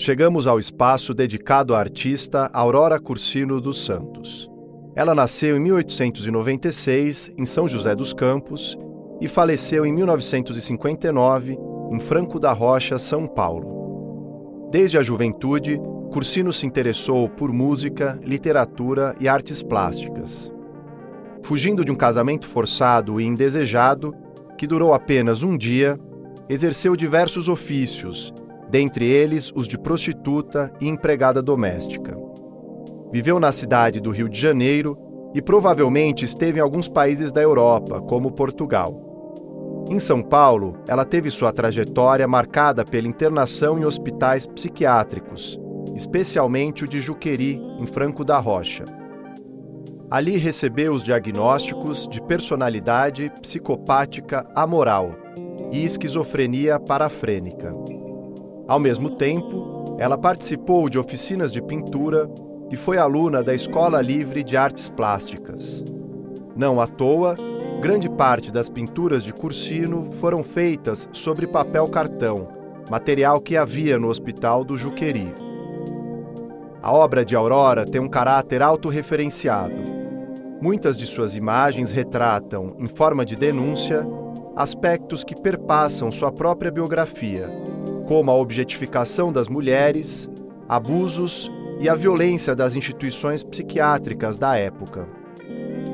[0.00, 4.48] Chegamos ao espaço dedicado à artista Aurora Cursino dos Santos.
[4.94, 8.78] Ela nasceu em 1896 em São José dos Campos
[9.20, 11.58] e faleceu em 1959
[11.90, 14.68] em Franco da Rocha, São Paulo.
[14.70, 15.80] Desde a juventude,
[16.12, 20.52] Cursino se interessou por música, literatura e artes plásticas.
[21.42, 24.14] Fugindo de um casamento forçado e indesejado,
[24.56, 25.98] que durou apenas um dia,
[26.48, 28.32] exerceu diversos ofícios
[28.68, 32.16] dentre eles os de prostituta e empregada doméstica.
[33.10, 34.98] Viveu na cidade do Rio de Janeiro
[35.34, 39.08] e provavelmente esteve em alguns países da Europa, como Portugal.
[39.90, 45.58] Em São Paulo, ela teve sua trajetória marcada pela internação em hospitais psiquiátricos,
[45.94, 48.84] especialmente o de Juqueri, em Franco da Rocha.
[50.10, 55.14] Ali recebeu os diagnósticos de personalidade psicopática amoral
[55.70, 57.74] e esquizofrenia parafrênica.
[58.68, 62.30] Ao mesmo tempo, ela participou de oficinas de pintura
[62.70, 65.82] e foi aluna da Escola Livre de Artes Plásticas.
[66.54, 67.34] Não à toa,
[67.80, 72.46] grande parte das pinturas de Cursino foram feitas sobre papel cartão,
[72.90, 75.32] material que havia no Hospital do Juqueri.
[76.82, 79.82] A obra de Aurora tem um caráter autorreferenciado.
[80.60, 84.06] Muitas de suas imagens retratam, em forma de denúncia,
[84.54, 87.66] aspectos que perpassam sua própria biografia
[88.08, 90.30] como a objetificação das mulheres,
[90.66, 95.06] abusos e a violência das instituições psiquiátricas da época.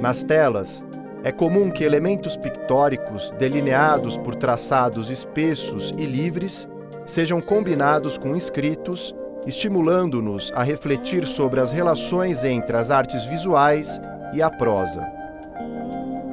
[0.00, 0.84] Nas telas,
[1.24, 6.68] é comum que elementos pictóricos delineados por traçados espessos e livres
[7.04, 9.12] sejam combinados com escritos,
[9.44, 14.00] estimulando-nos a refletir sobre as relações entre as artes visuais
[14.32, 15.04] e a prosa.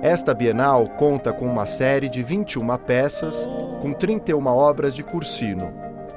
[0.03, 3.47] Esta Bienal conta com uma série de 21 peças,
[3.81, 5.73] com 31 obras de Cursino,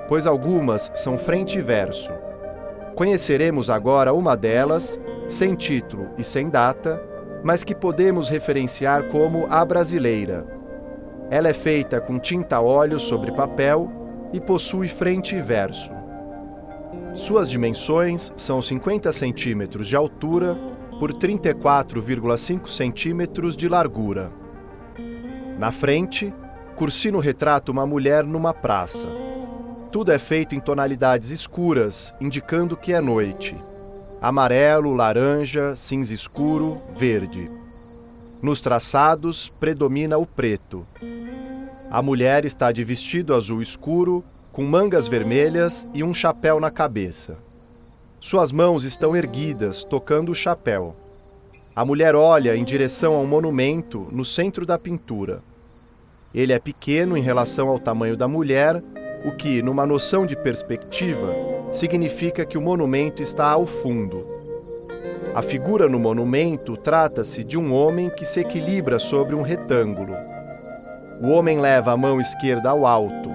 [0.06, 2.12] pois algumas são frente e verso.
[2.94, 7.02] Conheceremos agora uma delas, sem título e sem data,
[7.42, 10.46] mas que podemos referenciar como a brasileira.
[11.30, 13.90] Ela é feita com tinta óleo sobre papel
[14.32, 15.90] e possui frente e verso.
[17.16, 20.56] Suas dimensões são 50 centímetros de altura
[20.98, 24.30] por 34,5 centímetros de largura.
[25.58, 26.32] Na frente,
[26.74, 29.06] Cursino retrata uma mulher numa praça.
[29.92, 33.56] Tudo é feito em tonalidades escuras, indicando que é noite.
[34.20, 37.48] Amarelo, laranja, cinza escuro, verde.
[38.42, 40.84] Nos traçados predomina o preto.
[41.90, 47.38] A mulher está de vestido azul escuro, com mangas vermelhas e um chapéu na cabeça.
[48.20, 50.94] Suas mãos estão erguidas, tocando o chapéu.
[51.76, 55.40] A mulher olha em direção a um monumento no centro da pintura.
[56.34, 58.82] Ele é pequeno em relação ao tamanho da mulher,
[59.24, 61.32] o que, numa noção de perspectiva,
[61.72, 64.22] significa que o monumento está ao fundo.
[65.34, 70.14] A figura no monumento trata-se de um homem que se equilibra sobre um retângulo.
[71.22, 73.30] O homem leva a mão esquerda ao alto.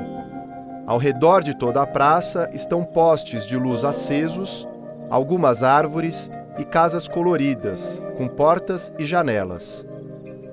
[0.86, 4.68] Ao redor de toda a praça estão postes de luz acesos
[5.10, 9.86] algumas árvores e casas coloridas, com portas e janelas.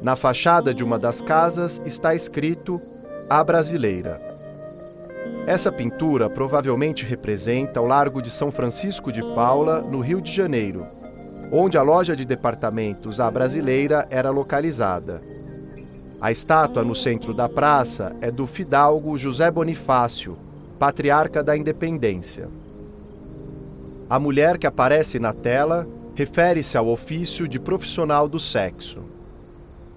[0.02, 2.80] Na fachada de uma das casas está escrito
[3.28, 4.20] A Brasileira.
[5.46, 10.84] Essa pintura provavelmente representa o Largo de São Francisco de Paula, no Rio de Janeiro,
[11.52, 15.20] onde a loja de departamentos A Brasileira era localizada.
[16.20, 20.36] A estátua no centro da praça é do fidalgo José Bonifácio,
[20.78, 22.48] patriarca da independência.
[24.10, 29.15] A mulher que aparece na tela refere-se ao ofício de profissional do sexo.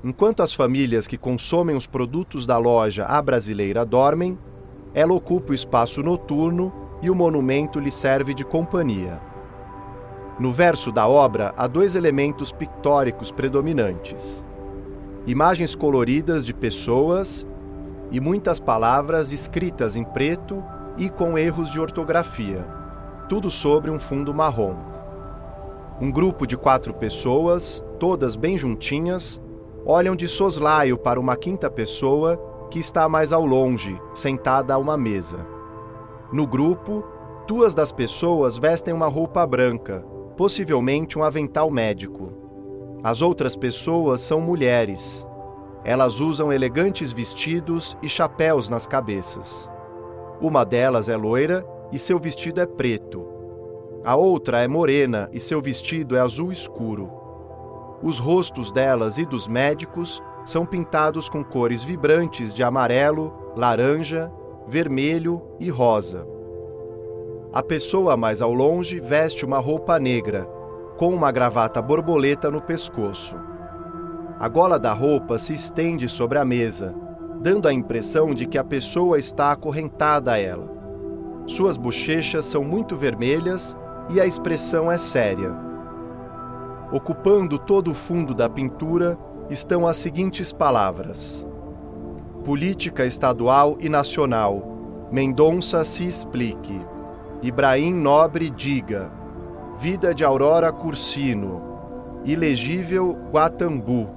[0.03, 4.37] Enquanto as famílias que consomem os produtos da loja A Brasileira dormem,
[4.93, 6.71] ela ocupa o espaço noturno
[7.01, 9.19] e o monumento lhe serve de companhia.
[10.39, 14.43] No verso da obra há dois elementos pictóricos predominantes:
[15.27, 17.45] imagens coloridas de pessoas
[18.11, 20.63] e muitas palavras escritas em preto
[20.97, 22.79] e com erros de ortografia
[23.29, 24.75] tudo sobre um fundo marrom.
[26.01, 29.39] Um grupo de quatro pessoas, todas bem juntinhas,
[29.89, 32.39] olham de soslaio para uma quinta pessoa
[32.69, 35.47] que está mais ao longe, sentada a uma mesa.
[36.31, 37.03] No grupo,
[37.47, 40.05] duas das pessoas vestem uma roupa branca,
[40.37, 42.31] possivelmente um avental médico.
[43.03, 45.27] As outras pessoas são mulheres.
[45.83, 49.71] Elas usam elegantes vestidos e chapéus nas cabeças.
[50.39, 53.25] Uma delas é loira e seu vestido é preto.
[54.05, 57.18] A outra é morena e seu vestido é azul escuro.
[58.01, 64.31] Os rostos delas e dos médicos são pintados com cores vibrantes de amarelo, laranja,
[64.67, 66.25] vermelho e rosa.
[67.51, 70.47] A pessoa mais ao longe veste uma roupa negra,
[70.97, 73.35] com uma gravata borboleta no pescoço.
[74.39, 76.95] A gola da roupa se estende sobre a mesa,
[77.41, 80.69] dando a impressão de que a pessoa está acorrentada a ela.
[81.47, 83.75] Suas bochechas são muito vermelhas
[84.09, 85.68] e a expressão é séria.
[86.91, 89.17] Ocupando todo o fundo da pintura
[89.49, 91.45] estão as seguintes palavras:
[92.45, 94.77] Política estadual e nacional.
[95.11, 96.79] Mendonça se explique.
[97.41, 99.09] Ibrahim Nobre diga.
[99.79, 102.21] Vida de Aurora Cursino.
[102.25, 104.07] Ilegível Guatambu.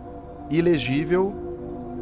[0.50, 1.32] Ilegível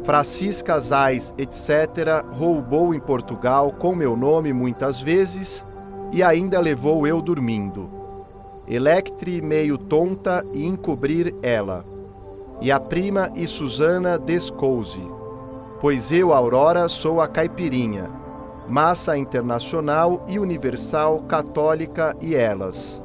[0.05, 5.63] Francisca Zais, etc., roubou em Portugal com meu nome muitas vezes
[6.11, 8.00] e ainda levou eu dormindo.
[8.67, 11.83] Electre meio tonta e encobrir ela.
[12.61, 15.01] E a prima e Susana descouse.
[15.81, 18.07] Pois eu, Aurora, sou a caipirinha,
[18.69, 23.01] massa internacional e universal católica e elas.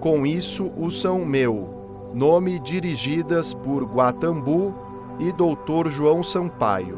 [0.00, 1.68] Com isso, o são meu,
[2.14, 4.72] nome dirigidas por Guatambu
[5.18, 6.96] e Doutor João Sampaio.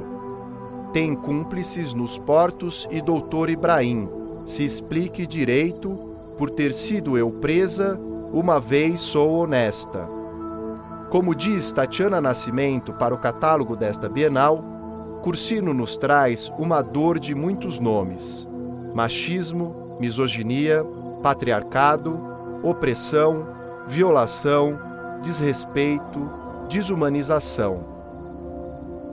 [0.92, 4.08] Tem cúmplices nos portos e Doutor Ibrahim,
[4.46, 7.99] se explique direito, por ter sido eu presa,
[8.33, 10.09] uma vez sou honesta.
[11.11, 14.62] Como diz Tatiana Nascimento para o catálogo desta Bienal,
[15.23, 18.47] Cursino nos traz uma dor de muitos nomes:
[18.94, 20.85] machismo, misoginia,
[21.23, 22.19] patriarcado,
[22.62, 23.47] opressão,
[23.88, 24.79] violação,
[25.23, 26.31] desrespeito,
[26.69, 27.97] desumanização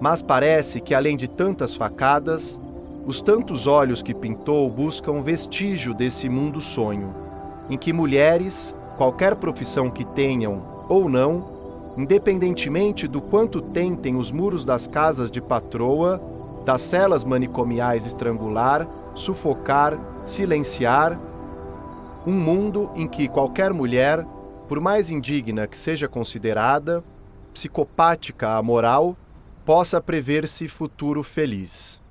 [0.03, 2.59] mas parece que, além de tantas facadas,
[3.05, 7.13] os tantos olhos que pintou buscam vestígio desse mundo sonho,
[7.69, 14.63] em que mulheres, qualquer profissão que tenham ou não, independentemente do quanto tentem os muros
[14.63, 16.19] das casas de patroa,
[16.65, 21.19] das celas manicomiais estrangular, sufocar, silenciar,
[22.25, 24.23] um mundo em que qualquer mulher,
[24.69, 27.03] por mais indigna que seja considerada,
[27.53, 29.15] psicopática a moral,
[29.65, 32.02] possa prever-se futuro feliz.